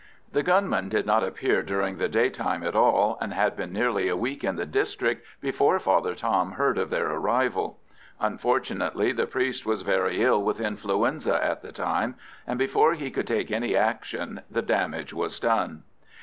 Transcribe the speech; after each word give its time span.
The 0.31 0.41
gunmen 0.41 0.89
did 0.89 1.05
not 1.05 1.23
appear 1.23 1.61
during 1.61 1.97
the 1.97 2.09
day 2.09 2.31
time 2.31 2.63
at 2.63 2.75
all, 2.75 3.19
and 3.21 3.35
had 3.35 3.55
been 3.55 3.71
nearly 3.71 4.07
a 4.07 4.17
week 4.17 4.43
in 4.43 4.55
the 4.55 4.65
district 4.65 5.23
before 5.41 5.77
Father 5.77 6.15
Tom 6.15 6.53
heard 6.53 6.79
of 6.79 6.89
their 6.89 7.07
arrival. 7.09 7.77
Unfortunately, 8.19 9.11
the 9.11 9.27
priest 9.27 9.63
was 9.63 9.83
very 9.83 10.23
ill 10.23 10.43
with 10.43 10.59
influenza 10.59 11.39
at 11.45 11.61
the 11.61 11.71
time, 11.71 12.15
and 12.47 12.57
before 12.57 12.95
he 12.95 13.11
could 13.11 13.27
take 13.27 13.51
any 13.51 13.75
action 13.75 14.41
the 14.49 14.63
damage 14.63 15.13
was 15.13 15.39
done. 15.39 15.83